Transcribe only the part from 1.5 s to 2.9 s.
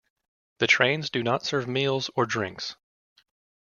meals or drinks.